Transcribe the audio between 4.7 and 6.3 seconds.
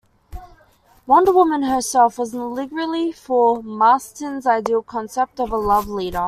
concept of a "love leader".